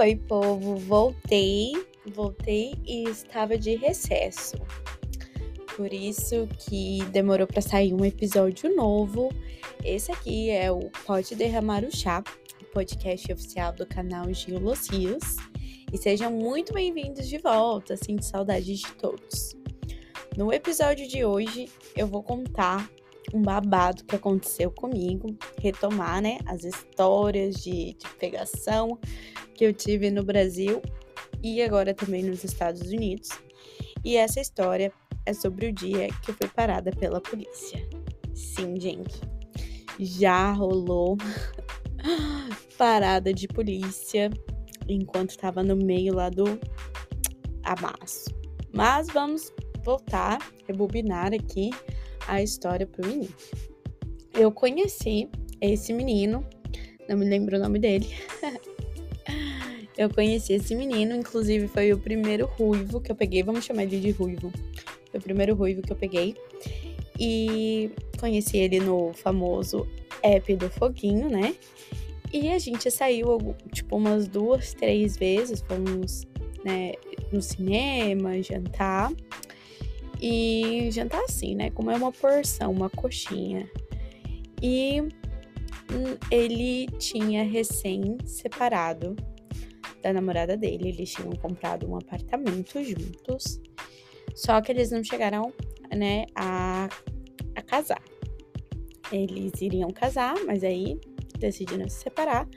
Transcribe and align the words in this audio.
Oi, 0.00 0.16
povo, 0.16 0.76
voltei, 0.76 1.72
voltei 2.14 2.72
e 2.86 3.04
estava 3.04 3.58
de 3.58 3.76
recesso. 3.76 4.56
Por 5.76 5.92
isso 5.92 6.48
que 6.58 7.04
demorou 7.12 7.46
para 7.46 7.60
sair 7.60 7.92
um 7.92 8.02
episódio 8.02 8.74
novo. 8.74 9.28
Esse 9.84 10.10
aqui 10.10 10.48
é 10.48 10.72
o 10.72 10.88
Pode 11.04 11.34
Derramar 11.34 11.84
o 11.84 11.94
Chá, 11.94 12.24
podcast 12.72 13.30
oficial 13.30 13.74
do 13.74 13.84
canal 13.84 14.32
Gil 14.32 14.58
Rios. 14.90 15.36
E 15.92 15.98
sejam 15.98 16.32
muito 16.32 16.72
bem-vindos 16.72 17.28
de 17.28 17.36
volta, 17.36 17.94
sinto 17.94 18.24
saudades 18.24 18.78
de 18.78 18.90
todos. 18.94 19.54
No 20.34 20.50
episódio 20.50 21.06
de 21.06 21.26
hoje, 21.26 21.68
eu 21.94 22.06
vou 22.06 22.22
contar 22.22 22.90
um 23.34 23.42
babado 23.42 24.04
que 24.04 24.16
aconteceu 24.16 24.70
comigo, 24.70 25.36
retomar, 25.60 26.22
né, 26.22 26.38
as 26.46 26.64
histórias 26.64 27.56
de, 27.56 27.92
de 27.92 28.08
pegação 28.18 28.98
que 29.60 29.66
eu 29.66 29.74
tive 29.74 30.10
no 30.10 30.24
Brasil 30.24 30.80
e 31.42 31.60
agora 31.60 31.92
também 31.92 32.22
nos 32.22 32.42
Estados 32.44 32.80
Unidos. 32.80 33.28
E 34.02 34.16
essa 34.16 34.40
história 34.40 34.90
é 35.26 35.34
sobre 35.34 35.66
o 35.66 35.72
dia 35.72 36.08
que 36.22 36.30
eu 36.30 36.34
fui 36.34 36.48
parada 36.48 36.90
pela 36.92 37.20
polícia. 37.20 37.86
Sim, 38.34 38.80
gente, 38.80 39.20
já 39.98 40.50
rolou 40.50 41.18
parada 42.78 43.34
de 43.34 43.46
polícia 43.48 44.30
enquanto 44.88 45.32
estava 45.32 45.62
no 45.62 45.76
meio 45.76 46.14
lá 46.14 46.30
do 46.30 46.58
amasso. 47.62 48.30
Mas 48.72 49.08
vamos 49.08 49.52
voltar, 49.84 50.38
rebobinar 50.66 51.34
aqui 51.34 51.68
a 52.26 52.42
história 52.42 52.86
pro 52.86 53.06
menino. 53.06 53.34
Eu 54.32 54.50
conheci 54.50 55.28
esse 55.60 55.92
menino, 55.92 56.42
não 57.06 57.18
me 57.18 57.28
lembro 57.28 57.58
o 57.58 57.60
nome 57.60 57.78
dele. 57.78 58.08
eu 60.00 60.08
conheci 60.08 60.54
esse 60.54 60.74
menino, 60.74 61.14
inclusive 61.14 61.68
foi 61.68 61.92
o 61.92 61.98
primeiro 61.98 62.46
ruivo 62.46 63.02
que 63.02 63.12
eu 63.12 63.14
peguei, 63.14 63.42
vamos 63.42 63.66
chamar 63.66 63.82
ele 63.82 64.00
de 64.00 64.10
ruivo. 64.12 64.50
Foi 65.10 65.20
o 65.20 65.22
primeiro 65.22 65.54
ruivo 65.54 65.82
que 65.82 65.92
eu 65.92 65.96
peguei. 65.96 66.34
E 67.18 67.90
conheci 68.18 68.56
ele 68.56 68.80
no 68.80 69.12
famoso 69.12 69.86
app 70.22 70.56
do 70.56 70.70
Foguinho, 70.70 71.28
né? 71.28 71.54
E 72.32 72.48
a 72.48 72.58
gente 72.58 72.90
saiu, 72.90 73.54
tipo, 73.74 73.94
umas 73.98 74.26
duas, 74.26 74.72
três 74.72 75.18
vezes. 75.18 75.60
Fomos, 75.60 76.26
né, 76.64 76.92
no 77.30 77.42
cinema, 77.42 78.42
jantar. 78.42 79.12
E 80.18 80.88
jantar 80.92 81.22
assim, 81.24 81.54
né? 81.54 81.68
Como 81.72 81.90
é 81.90 81.96
uma 81.96 82.10
porção, 82.10 82.72
uma 82.72 82.88
coxinha. 82.88 83.70
E 84.62 85.02
hum, 85.02 86.16
ele 86.30 86.86
tinha 86.98 87.44
recém 87.44 88.16
separado 88.24 89.14
da 90.02 90.12
namorada 90.12 90.56
dele. 90.56 90.88
Eles 90.88 91.12
tinham 91.12 91.30
comprado 91.32 91.90
um 91.90 91.96
apartamento 91.96 92.82
juntos. 92.82 93.60
Só 94.34 94.60
que 94.60 94.72
eles 94.72 94.90
não 94.90 95.02
chegaram, 95.02 95.52
né, 95.94 96.26
a, 96.34 96.88
a 97.54 97.62
casar. 97.62 98.02
Eles 99.10 99.60
iriam 99.60 99.90
casar, 99.90 100.34
mas 100.46 100.62
aí 100.62 100.98
decidiram 101.38 101.88
se 101.88 102.02
separar. 102.02 102.48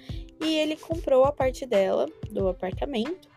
E 0.41 0.55
ele 0.57 0.75
comprou 0.75 1.23
a 1.23 1.31
parte 1.31 1.65
dela 1.65 2.05
do 2.31 2.47
apartamento 2.47 3.33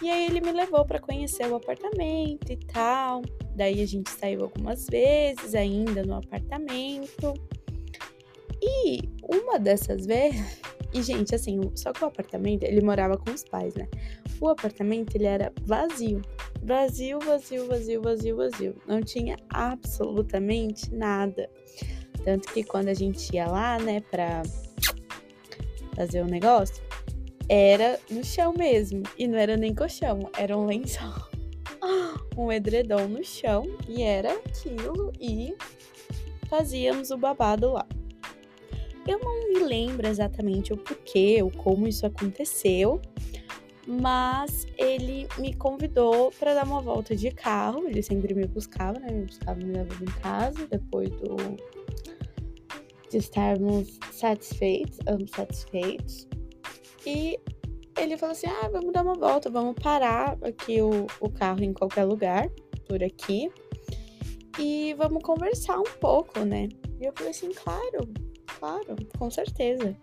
e 0.00 0.08
aí 0.08 0.26
ele 0.26 0.40
me 0.40 0.52
levou 0.52 0.84
para 0.84 1.00
conhecer 1.00 1.50
o 1.50 1.56
apartamento 1.56 2.52
e 2.52 2.56
tal. 2.56 3.22
Daí 3.56 3.82
a 3.82 3.86
gente 3.86 4.10
saiu 4.10 4.44
algumas 4.44 4.86
vezes 4.86 5.56
ainda 5.56 6.04
no 6.04 6.14
apartamento. 6.14 7.34
E 8.62 9.00
uma 9.22 9.58
dessas 9.58 10.06
vezes, 10.06 10.60
e 10.92 11.02
gente, 11.02 11.34
assim, 11.34 11.60
só 11.74 11.92
que 11.92 12.02
o 12.02 12.06
apartamento, 12.06 12.62
ele 12.62 12.80
morava 12.80 13.16
com 13.18 13.30
os 13.30 13.44
pais, 13.44 13.74
né? 13.74 13.86
O 14.40 14.48
apartamento 14.48 15.14
ele 15.14 15.26
era 15.26 15.52
vazio. 15.62 16.22
Vazio, 16.62 17.18
vazio, 17.20 17.66
vazio, 17.66 18.02
vazio, 18.02 18.36
vazio. 18.36 18.76
Não 18.86 19.02
tinha 19.02 19.36
absolutamente 19.50 20.92
nada. 20.94 21.48
Tanto 22.24 22.52
que 22.52 22.64
quando 22.64 22.88
a 22.88 22.94
gente 22.94 23.34
ia 23.34 23.46
lá, 23.46 23.78
né, 23.78 24.00
pra 24.10 24.42
fazer 25.94 26.22
o 26.22 26.26
negócio, 26.26 26.82
era 27.48 27.98
no 28.10 28.24
chão 28.24 28.54
mesmo. 28.56 29.02
E 29.18 29.26
não 29.26 29.38
era 29.38 29.56
nem 29.56 29.74
colchão, 29.74 30.30
era 30.38 30.56
um 30.56 30.64
lençol. 30.64 31.28
um 32.36 32.50
edredom 32.50 33.08
no 33.08 33.22
chão. 33.22 33.64
E 33.86 34.02
era 34.02 34.32
aquilo. 34.32 35.12
E 35.20 35.54
fazíamos 36.48 37.10
o 37.10 37.18
babado 37.18 37.72
lá. 37.72 37.86
Eu 39.08 39.18
não 39.20 39.48
me 39.48 39.60
lembro 39.60 40.06
exatamente 40.06 40.70
o 40.70 40.76
porquê 40.76 41.42
ou 41.42 41.50
como 41.50 41.88
isso 41.88 42.04
aconteceu, 42.04 43.00
mas 43.86 44.66
ele 44.76 45.26
me 45.38 45.54
convidou 45.54 46.30
para 46.38 46.52
dar 46.52 46.64
uma 46.64 46.82
volta 46.82 47.16
de 47.16 47.30
carro. 47.30 47.88
Ele 47.88 48.02
sempre 48.02 48.34
me 48.34 48.46
buscava, 48.46 49.00
né? 49.00 49.10
Me 49.10 49.24
buscava, 49.24 49.58
me 49.58 49.72
levava 49.72 50.04
em 50.04 50.20
casa 50.20 50.66
depois 50.66 51.08
do 51.08 51.36
de 53.10 53.16
estarmos 53.16 53.98
satisfeitos, 54.12 54.98
ambos 55.08 55.30
satisfeitos. 55.30 56.28
E 57.06 57.40
ele 57.96 58.18
falou 58.18 58.32
assim: 58.32 58.48
ah, 58.48 58.68
vamos 58.68 58.92
dar 58.92 59.02
uma 59.02 59.14
volta, 59.14 59.48
vamos 59.48 59.74
parar 59.82 60.36
aqui 60.42 60.82
o, 60.82 61.06
o 61.18 61.30
carro 61.30 61.64
em 61.64 61.72
qualquer 61.72 62.04
lugar, 62.04 62.50
por 62.86 63.02
aqui, 63.02 63.50
e 64.58 64.92
vamos 64.98 65.22
conversar 65.22 65.78
um 65.78 65.90
pouco, 65.98 66.40
né? 66.40 66.68
E 67.00 67.06
eu 67.06 67.12
falei 67.16 67.30
assim: 67.30 67.50
claro, 67.54 68.06
claro, 68.58 68.96
com 69.18 69.30
certeza. 69.30 69.96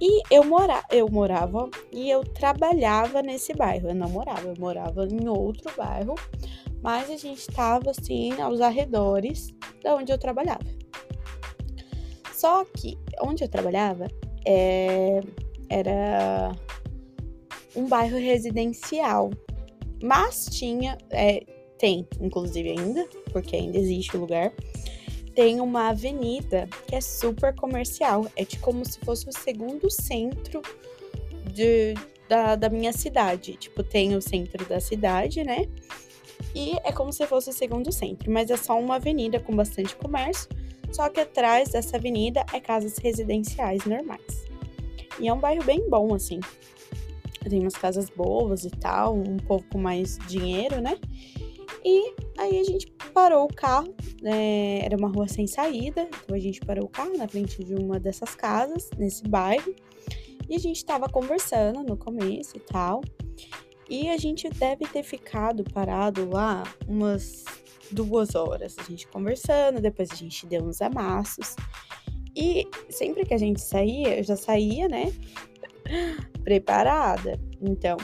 E 0.00 0.22
eu, 0.30 0.44
mora, 0.44 0.82
eu 0.90 1.08
morava 1.10 1.68
e 1.92 2.08
eu 2.08 2.22
trabalhava 2.22 3.20
nesse 3.22 3.52
bairro. 3.52 3.88
Eu 3.88 3.94
não 3.94 4.08
morava, 4.08 4.48
eu 4.48 4.54
morava 4.58 5.06
em 5.06 5.28
outro 5.28 5.74
bairro, 5.76 6.14
mas 6.80 7.10
a 7.10 7.16
gente 7.16 7.40
estava 7.40 7.90
assim 7.90 8.40
aos 8.40 8.60
arredores 8.60 9.48
da 9.82 9.96
onde 9.96 10.12
eu 10.12 10.18
trabalhava. 10.18 10.64
Só 12.32 12.64
que 12.64 12.96
onde 13.20 13.42
eu 13.42 13.48
trabalhava 13.48 14.06
é, 14.46 15.20
era 15.68 16.52
um 17.74 17.86
bairro 17.88 18.16
residencial, 18.16 19.30
mas 20.00 20.46
tinha, 20.46 20.96
é, 21.10 21.44
tem, 21.76 22.06
inclusive 22.20 22.70
ainda, 22.70 23.08
porque 23.32 23.56
ainda 23.56 23.76
existe 23.76 24.16
o 24.16 24.20
lugar, 24.20 24.52
tem 25.38 25.60
uma 25.60 25.90
avenida 25.90 26.68
que 26.88 26.96
é 26.96 27.00
super 27.00 27.54
comercial, 27.54 28.26
é 28.34 28.44
de 28.44 28.58
como 28.58 28.84
se 28.84 28.98
fosse 28.98 29.28
o 29.28 29.32
segundo 29.32 29.88
centro 29.88 30.60
de, 31.52 31.94
da, 32.28 32.56
da 32.56 32.68
minha 32.68 32.92
cidade. 32.92 33.52
Tipo, 33.52 33.84
tem 33.84 34.16
o 34.16 34.20
centro 34.20 34.64
da 34.64 34.80
cidade, 34.80 35.44
né? 35.44 35.68
E 36.56 36.76
é 36.82 36.90
como 36.90 37.12
se 37.12 37.24
fosse 37.24 37.50
o 37.50 37.52
segundo 37.52 37.92
centro, 37.92 38.32
mas 38.32 38.50
é 38.50 38.56
só 38.56 38.76
uma 38.80 38.96
avenida 38.96 39.38
com 39.38 39.54
bastante 39.54 39.94
comércio, 39.94 40.48
só 40.90 41.08
que 41.08 41.20
atrás 41.20 41.68
dessa 41.68 41.98
avenida 41.98 42.44
é 42.52 42.58
casas 42.58 42.98
residenciais 42.98 43.84
normais. 43.84 44.44
E 45.20 45.28
é 45.28 45.32
um 45.32 45.38
bairro 45.38 45.62
bem 45.62 45.88
bom, 45.88 46.14
assim. 46.14 46.40
Tem 47.48 47.60
umas 47.60 47.76
casas 47.76 48.10
boas 48.10 48.64
e 48.64 48.70
tal, 48.70 49.14
um 49.14 49.36
pouco 49.36 49.78
mais 49.78 50.18
dinheiro, 50.26 50.80
né? 50.80 50.98
E 51.84 52.14
aí 52.38 52.58
a 52.58 52.64
gente 52.64 52.90
parou 53.14 53.44
o 53.44 53.54
carro, 53.54 53.94
né? 54.20 54.80
era 54.80 54.96
uma 54.96 55.08
rua 55.08 55.28
sem 55.28 55.46
saída, 55.46 56.08
então 56.24 56.34
a 56.34 56.38
gente 56.38 56.60
parou 56.60 56.86
o 56.86 56.88
carro 56.88 57.16
na 57.16 57.28
frente 57.28 57.62
de 57.62 57.74
uma 57.74 57.98
dessas 58.00 58.34
casas, 58.34 58.90
nesse 58.98 59.22
bairro, 59.28 59.74
e 60.48 60.54
a 60.54 60.58
gente 60.58 60.84
tava 60.84 61.08
conversando 61.08 61.82
no 61.82 61.96
começo 61.96 62.56
e 62.56 62.60
tal. 62.60 63.02
E 63.88 64.10
a 64.10 64.18
gente 64.18 64.50
deve 64.50 64.86
ter 64.86 65.02
ficado 65.02 65.64
parado 65.64 66.28
lá 66.28 66.62
umas 66.86 67.44
duas 67.90 68.34
horas, 68.34 68.76
a 68.78 68.82
gente 68.82 69.08
conversando, 69.08 69.80
depois 69.80 70.10
a 70.10 70.14
gente 70.14 70.46
deu 70.46 70.62
uns 70.62 70.82
amassos. 70.82 71.56
E 72.36 72.68
sempre 72.90 73.24
que 73.24 73.34
a 73.34 73.38
gente 73.38 73.60
saía, 73.60 74.18
eu 74.18 74.22
já 74.22 74.36
saía, 74.36 74.88
né? 74.88 75.12
Preparada. 76.44 77.40
Então, 77.60 77.96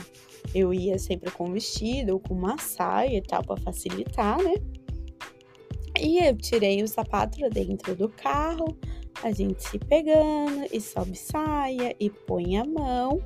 eu 0.54 0.72
ia 0.72 0.98
sempre 0.98 1.30
com 1.30 1.52
vestido 1.52 2.14
ou 2.14 2.20
com 2.20 2.34
uma 2.34 2.56
saia 2.58 3.18
e 3.18 3.22
tal, 3.22 3.44
para 3.44 3.60
facilitar, 3.60 4.40
né? 4.42 4.54
E 6.00 6.18
eu 6.18 6.36
tirei 6.36 6.82
o 6.82 6.88
sapato 6.88 7.38
dentro 7.50 7.94
do 7.94 8.08
carro, 8.08 8.76
a 9.22 9.30
gente 9.32 9.62
se 9.62 9.78
pegando, 9.78 10.66
e 10.72 10.80
sobe 10.80 11.16
saia, 11.16 11.94
e 11.98 12.10
põe 12.10 12.56
a 12.56 12.64
mão. 12.64 13.20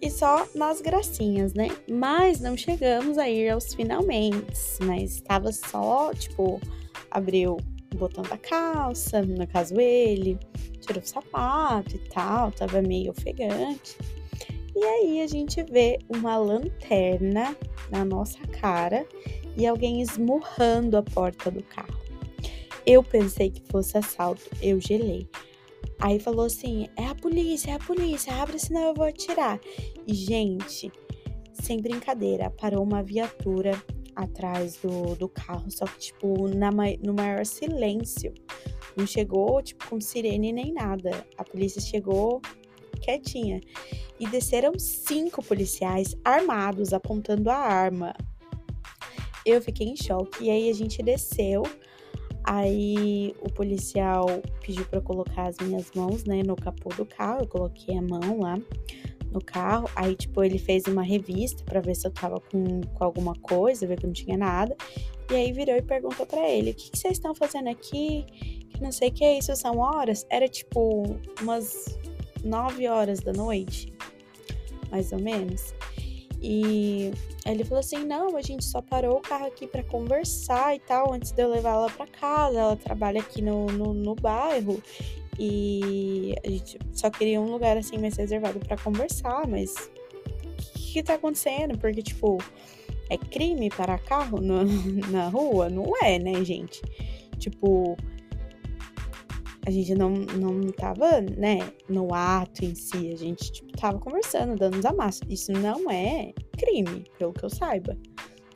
E 0.00 0.10
só 0.10 0.46
nas 0.54 0.80
gracinhas, 0.80 1.54
né? 1.54 1.68
Mas 1.90 2.40
não 2.40 2.56
chegamos 2.56 3.18
a 3.18 3.28
ir 3.28 3.48
aos 3.48 3.74
finalmente. 3.74 4.54
Mas 4.82 5.16
estava 5.16 5.50
só, 5.50 6.12
tipo, 6.14 6.60
abriu 7.10 7.56
o 7.92 7.96
botão 7.96 8.22
da 8.22 8.36
calça, 8.36 9.22
no 9.22 9.46
caso 9.46 9.80
ele, 9.80 10.38
tirou 10.80 11.02
o 11.02 11.06
sapato 11.06 11.96
e 11.96 12.08
tal, 12.10 12.52
tava 12.52 12.80
meio 12.82 13.10
ofegante. 13.10 13.96
E 14.80 14.84
aí 14.84 15.20
a 15.22 15.26
gente 15.26 15.60
vê 15.64 15.98
uma 16.08 16.36
lanterna 16.36 17.56
na 17.90 18.04
nossa 18.04 18.38
cara 18.46 19.04
e 19.56 19.66
alguém 19.66 20.00
esmurrando 20.00 20.96
a 20.96 21.02
porta 21.02 21.50
do 21.50 21.64
carro. 21.64 21.98
Eu 22.86 23.02
pensei 23.02 23.50
que 23.50 23.60
fosse 23.72 23.98
assalto, 23.98 24.48
eu 24.62 24.80
gelei. 24.80 25.28
Aí 25.98 26.20
falou 26.20 26.46
assim: 26.46 26.86
é 26.96 27.06
a 27.06 27.14
polícia, 27.16 27.72
é 27.72 27.74
a 27.74 27.78
polícia, 27.80 28.32
abre 28.40 28.56
senão 28.56 28.82
eu 28.82 28.94
vou 28.94 29.06
atirar. 29.06 29.58
E, 30.06 30.14
gente, 30.14 30.92
sem 31.54 31.80
brincadeira, 31.80 32.48
parou 32.48 32.84
uma 32.84 33.02
viatura 33.02 33.72
atrás 34.14 34.76
do, 34.76 35.16
do 35.16 35.28
carro, 35.28 35.68
só 35.72 35.86
que, 35.86 35.98
tipo, 35.98 36.46
na, 36.54 36.70
no 37.02 37.14
maior 37.14 37.44
silêncio. 37.44 38.32
Não 38.96 39.08
chegou, 39.08 39.60
tipo, 39.60 39.88
com 39.88 40.00
sirene 40.00 40.52
nem 40.52 40.72
nada. 40.72 41.26
A 41.36 41.42
polícia 41.42 41.80
chegou 41.80 42.40
quietinha. 43.08 43.60
E 44.20 44.26
desceram 44.26 44.78
cinco 44.78 45.42
policiais 45.42 46.14
armados, 46.24 46.92
apontando 46.92 47.50
a 47.50 47.56
arma. 47.56 48.14
Eu 49.46 49.62
fiquei 49.62 49.86
em 49.86 49.96
choque. 49.96 50.44
E 50.44 50.50
aí 50.50 50.68
a 50.68 50.74
gente 50.74 51.02
desceu. 51.02 51.62
Aí 52.44 53.34
o 53.40 53.50
policial 53.52 54.26
pediu 54.60 54.84
para 54.86 55.00
colocar 55.00 55.48
as 55.48 55.56
minhas 55.58 55.90
mãos, 55.94 56.24
né, 56.24 56.42
no 56.42 56.56
capô 56.56 56.90
do 56.94 57.06
carro. 57.06 57.42
Eu 57.42 57.48
coloquei 57.48 57.96
a 57.96 58.02
mão 58.02 58.40
lá 58.40 58.58
no 59.30 59.40
carro. 59.40 59.88
Aí, 59.94 60.14
tipo, 60.14 60.42
ele 60.42 60.58
fez 60.58 60.84
uma 60.84 61.02
revista 61.02 61.62
para 61.64 61.80
ver 61.80 61.94
se 61.94 62.06
eu 62.06 62.10
tava 62.10 62.40
com, 62.40 62.80
com 62.80 63.04
alguma 63.04 63.34
coisa, 63.34 63.86
ver 63.86 63.98
que 63.98 64.06
não 64.06 64.12
tinha 64.12 64.36
nada. 64.36 64.76
E 65.30 65.34
aí 65.34 65.52
virou 65.52 65.76
e 65.76 65.82
perguntou 65.82 66.26
para 66.26 66.48
ele: 66.48 66.70
O 66.70 66.74
que, 66.74 66.90
que 66.90 66.98
vocês 66.98 67.14
estão 67.14 67.34
fazendo 67.34 67.68
aqui? 67.68 68.24
Que 68.70 68.82
não 68.82 68.90
sei 68.90 69.08
o 69.10 69.12
que 69.12 69.24
é 69.24 69.38
isso, 69.38 69.54
são 69.54 69.78
horas? 69.78 70.26
Era 70.30 70.48
tipo 70.48 71.04
umas 71.40 71.98
9 72.44 72.86
horas 72.88 73.20
da 73.20 73.32
noite, 73.32 73.92
mais 74.90 75.12
ou 75.12 75.18
menos. 75.18 75.74
E 76.40 77.10
ele 77.44 77.64
falou 77.64 77.80
assim: 77.80 78.04
não, 78.04 78.36
a 78.36 78.42
gente 78.42 78.64
só 78.64 78.80
parou 78.80 79.18
o 79.18 79.20
carro 79.20 79.46
aqui 79.46 79.66
para 79.66 79.82
conversar 79.82 80.74
e 80.74 80.78
tal, 80.78 81.12
antes 81.12 81.32
de 81.32 81.42
eu 81.42 81.48
levar 81.48 81.70
ela 81.70 81.90
para 81.90 82.06
casa. 82.06 82.58
Ela 82.58 82.76
trabalha 82.76 83.20
aqui 83.20 83.42
no, 83.42 83.66
no, 83.66 83.92
no, 83.92 84.14
bairro 84.14 84.80
e 85.38 86.34
a 86.44 86.48
gente 86.48 86.78
só 86.92 87.10
queria 87.10 87.40
um 87.40 87.50
lugar 87.50 87.76
assim 87.76 87.98
mais 87.98 88.16
reservado 88.16 88.58
para 88.60 88.76
conversar, 88.76 89.46
mas 89.46 89.74
o 89.74 90.56
que, 90.56 90.92
que 90.94 91.02
tá 91.02 91.14
acontecendo? 91.14 91.76
Porque, 91.78 92.02
tipo, 92.02 92.38
é 93.10 93.16
crime 93.16 93.70
parar 93.70 93.98
carro 93.98 94.40
no, 94.40 94.64
na 95.10 95.28
rua? 95.28 95.68
Não 95.68 95.92
é, 96.02 96.18
né, 96.18 96.44
gente? 96.44 96.80
Tipo, 97.38 97.96
a 99.68 99.70
gente 99.70 99.94
não, 99.94 100.08
não 100.08 100.72
tava, 100.72 101.20
né, 101.20 101.58
no 101.90 102.14
ato 102.14 102.64
em 102.64 102.74
si, 102.74 103.12
a 103.12 103.16
gente, 103.16 103.52
tipo, 103.52 103.70
tava 103.76 103.98
conversando, 103.98 104.56
dando 104.56 104.78
os 104.78 104.84
amassos. 104.86 105.20
Isso 105.28 105.52
não 105.52 105.90
é 105.90 106.32
crime, 106.56 107.04
pelo 107.18 107.34
que 107.34 107.44
eu 107.44 107.50
saiba. 107.50 107.94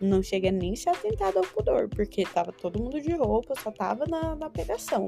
Não 0.00 0.22
chega 0.22 0.50
nem 0.50 0.72
a 0.72 0.76
ser 0.76 0.88
atentado 0.88 1.36
ao 1.36 1.44
pudor, 1.44 1.90
porque 1.90 2.24
tava 2.24 2.50
todo 2.50 2.82
mundo 2.82 2.98
de 2.98 3.12
roupa, 3.12 3.52
só 3.62 3.70
tava 3.70 4.06
na, 4.06 4.34
na 4.34 4.48
pegação. 4.48 5.04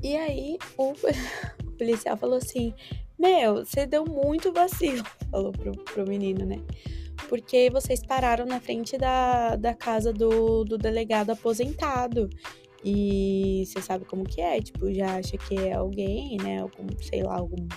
E 0.00 0.16
aí, 0.16 0.56
o, 0.78 0.92
o 1.66 1.72
policial 1.76 2.16
falou 2.16 2.36
assim: 2.36 2.72
Meu, 3.18 3.64
você 3.66 3.86
deu 3.86 4.04
muito 4.04 4.52
vacilo, 4.52 5.02
falou 5.32 5.50
pro, 5.50 5.72
pro 5.72 6.06
menino, 6.06 6.46
né? 6.46 6.60
Porque 7.28 7.68
vocês 7.70 8.06
pararam 8.06 8.46
na 8.46 8.60
frente 8.60 8.96
da, 8.96 9.56
da 9.56 9.74
casa 9.74 10.12
do, 10.12 10.62
do 10.62 10.78
delegado 10.78 11.30
aposentado. 11.30 12.30
E 12.84 13.64
você 13.66 13.80
sabe 13.80 14.04
como 14.04 14.24
que 14.24 14.40
é, 14.40 14.60
tipo, 14.60 14.92
já 14.92 15.16
acha 15.16 15.38
que 15.38 15.56
é 15.56 15.74
alguém, 15.74 16.36
né? 16.38 16.60
Algum, 16.60 16.86
sei 17.00 17.22
lá, 17.22 17.36
algum 17.36 17.68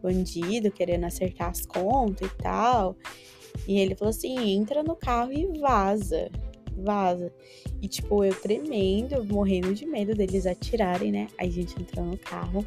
bandido 0.00 0.70
querendo 0.70 1.04
acertar 1.04 1.50
as 1.50 1.66
contas 1.66 2.28
e 2.28 2.34
tal. 2.36 2.96
E 3.66 3.78
ele 3.78 3.94
falou 3.94 4.10
assim: 4.10 4.52
entra 4.52 4.82
no 4.82 4.96
carro 4.96 5.32
e 5.32 5.46
vaza. 5.58 6.30
Vaza. 6.76 7.32
E, 7.80 7.88
tipo, 7.88 8.24
eu 8.24 8.34
tremendo, 8.34 9.24
morrendo 9.24 9.74
de 9.74 9.86
medo 9.86 10.14
deles 10.14 10.46
atirarem, 10.46 11.12
né? 11.12 11.26
Aí 11.38 11.48
a 11.48 11.52
gente 11.52 11.80
entrou 11.80 12.04
no 12.04 12.16
carro 12.16 12.64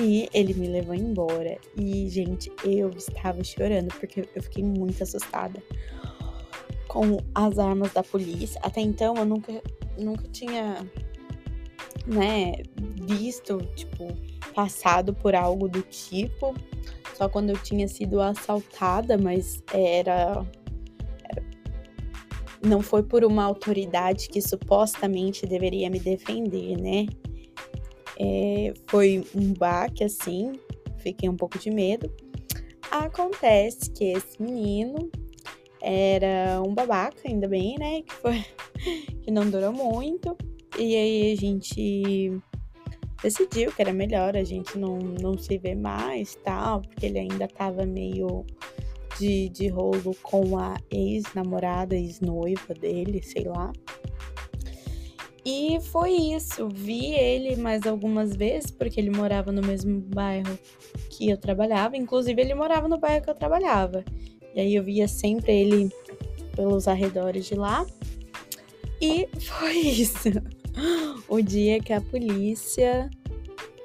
e 0.00 0.28
ele 0.32 0.54
me 0.54 0.66
levou 0.66 0.94
embora. 0.94 1.58
E, 1.76 2.08
gente, 2.08 2.50
eu 2.64 2.90
estava 2.90 3.42
chorando 3.44 3.88
porque 3.98 4.28
eu 4.34 4.42
fiquei 4.42 4.64
muito 4.64 5.02
assustada 5.02 5.62
com 6.88 7.18
as 7.34 7.58
armas 7.58 7.92
da 7.92 8.02
polícia. 8.02 8.60
Até 8.62 8.80
então 8.80 9.16
eu 9.16 9.24
nunca 9.24 9.62
nunca 10.02 10.28
tinha, 10.28 10.86
né, 12.06 12.54
visto, 13.06 13.58
tipo, 13.74 14.08
passado 14.54 15.14
por 15.14 15.34
algo 15.34 15.68
do 15.68 15.82
tipo. 15.82 16.54
Só 17.14 17.28
quando 17.28 17.50
eu 17.50 17.58
tinha 17.58 17.86
sido 17.88 18.20
assaltada, 18.20 19.18
mas 19.18 19.62
era, 19.72 20.44
não 22.64 22.80
foi 22.80 23.02
por 23.02 23.24
uma 23.24 23.44
autoridade 23.44 24.28
que 24.28 24.40
supostamente 24.40 25.46
deveria 25.46 25.90
me 25.90 25.98
defender, 25.98 26.76
né? 26.80 27.06
É, 28.18 28.72
foi 28.86 29.26
um 29.34 29.52
baque 29.52 30.04
assim, 30.04 30.52
fiquei 30.98 31.28
um 31.28 31.36
pouco 31.36 31.58
de 31.58 31.70
medo. 31.70 32.12
Acontece 32.90 33.90
que 33.90 34.04
esse 34.04 34.40
menino 34.40 35.10
era 35.80 36.62
um 36.62 36.72
babaca, 36.72 37.28
ainda 37.28 37.48
bem, 37.48 37.76
né? 37.78 38.02
Que 38.02 38.14
foi 38.14 38.44
que 39.22 39.30
não 39.30 39.48
durou 39.48 39.72
muito. 39.72 40.36
E 40.78 40.96
aí 40.96 41.32
a 41.32 41.36
gente 41.36 42.32
decidiu 43.22 43.70
que 43.72 43.80
era 43.80 43.92
melhor 43.92 44.36
a 44.36 44.44
gente 44.44 44.76
não, 44.78 44.98
não 44.98 45.38
se 45.38 45.56
ver 45.58 45.76
mais, 45.76 46.34
tal, 46.44 46.82
porque 46.82 47.06
ele 47.06 47.20
ainda 47.20 47.46
tava 47.46 47.84
meio 47.84 48.44
de, 49.18 49.48
de 49.50 49.68
rolo 49.68 50.16
com 50.22 50.58
a 50.58 50.76
ex-namorada, 50.90 51.94
ex-noiva 51.94 52.74
dele, 52.74 53.22
sei 53.22 53.44
lá. 53.44 53.72
E 55.44 55.78
foi 55.80 56.12
isso. 56.12 56.68
Vi 56.68 57.14
ele 57.14 57.56
mais 57.56 57.86
algumas 57.86 58.34
vezes, 58.36 58.70
porque 58.70 59.00
ele 59.00 59.10
morava 59.10 59.50
no 59.50 59.60
mesmo 59.60 60.00
bairro 60.00 60.56
que 61.10 61.28
eu 61.28 61.36
trabalhava. 61.36 61.96
Inclusive, 61.96 62.40
ele 62.40 62.54
morava 62.54 62.88
no 62.88 62.98
bairro 62.98 63.24
que 63.24 63.30
eu 63.30 63.34
trabalhava. 63.34 64.04
E 64.54 64.60
aí 64.60 64.74
eu 64.74 64.84
via 64.84 65.08
sempre 65.08 65.52
ele 65.52 65.90
pelos 66.54 66.86
arredores 66.86 67.46
de 67.46 67.54
lá. 67.54 67.84
E 69.02 69.28
foi 69.40 69.78
isso. 69.78 70.28
O 71.28 71.42
dia 71.42 71.80
que 71.80 71.92
a 71.92 72.00
polícia 72.00 73.10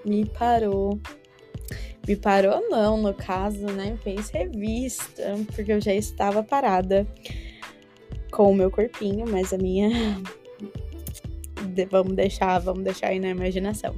me 0.06 0.25
parou. 0.25 1.00
Me 2.08 2.16
parou 2.16 2.69
não, 2.69 2.96
no 3.02 3.14
caso, 3.14 3.66
né? 3.66 3.98
Fez 4.04 4.30
revista, 4.30 5.36
porque 5.54 5.74
eu 5.74 5.81
já 5.81 5.94
estava 5.94 6.44
parada 6.44 7.06
com 8.31 8.52
o 8.52 8.56
meu 8.56 8.69
corpinho, 8.69 9.25
mas 9.28 9.52
a 9.52 9.58
minha 9.58 9.90
vamos 11.90 12.14
deixar, 12.16 12.60
vamos 12.60 12.84
deixar 12.84 13.08
aí 13.08 13.19
na 13.19 13.30
imaginação. 13.30 13.96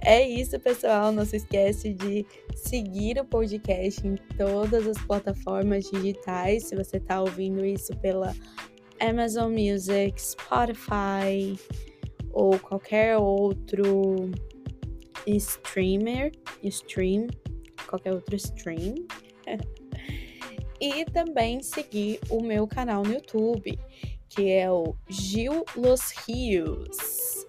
É 0.00 0.28
isso, 0.28 0.58
pessoal. 0.60 1.12
Não 1.12 1.24
se 1.24 1.36
esquece 1.36 1.94
de 1.94 2.26
seguir 2.54 3.18
o 3.18 3.24
podcast 3.24 4.06
em 4.06 4.16
todas 4.36 4.86
as 4.86 4.98
plataformas 5.06 5.88
digitais. 5.90 6.64
Se 6.64 6.76
você 6.76 6.98
está 6.98 7.22
ouvindo 7.22 7.64
isso 7.64 7.96
pela 7.98 8.34
Amazon 9.00 9.52
Music, 9.52 10.20
Spotify 10.20 11.58
ou 12.32 12.58
qualquer 12.58 13.16
outro 13.16 14.30
streamer, 15.26 16.32
stream, 16.62 17.26
qualquer 17.88 18.12
outro 18.12 18.36
stream. 18.36 18.94
e 20.80 21.04
também 21.06 21.62
seguir 21.62 22.18
o 22.28 22.42
meu 22.42 22.66
canal 22.66 23.02
no 23.02 23.12
YouTube, 23.12 23.78
que 24.28 24.50
é 24.50 24.70
o 24.70 24.94
Gil 25.08 25.64
Los 25.76 26.10
Rios. 26.26 27.46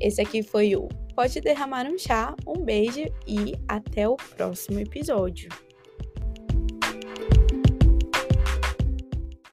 Esse 0.00 0.20
aqui 0.20 0.42
foi 0.42 0.76
o 0.76 0.88
Pode 1.14 1.40
Derramar 1.40 1.86
um 1.86 1.98
Chá. 1.98 2.36
Um 2.46 2.62
beijo 2.62 3.04
e 3.26 3.54
até 3.66 4.08
o 4.08 4.16
próximo 4.16 4.78
episódio. 4.78 5.48